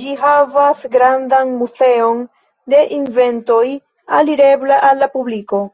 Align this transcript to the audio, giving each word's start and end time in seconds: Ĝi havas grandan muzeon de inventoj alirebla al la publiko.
Ĝi 0.00 0.10
havas 0.18 0.84
grandan 0.92 1.50
muzeon 1.62 2.22
de 2.74 2.84
inventoj 3.00 3.66
alirebla 4.20 4.78
al 4.92 5.02
la 5.06 5.10
publiko. 5.16 5.64